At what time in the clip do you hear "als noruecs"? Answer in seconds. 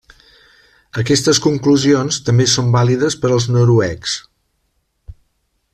3.35-4.17